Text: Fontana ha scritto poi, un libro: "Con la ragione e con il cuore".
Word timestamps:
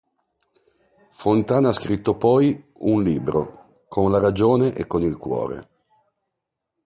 Fontana 1.11 1.69
ha 1.69 1.73
scritto 1.73 2.17
poi, 2.17 2.71
un 2.79 3.03
libro: 3.03 3.83
"Con 3.87 4.09
la 4.09 4.17
ragione 4.17 4.73
e 4.73 4.87
con 4.87 5.03
il 5.03 5.15
cuore". 5.15 5.69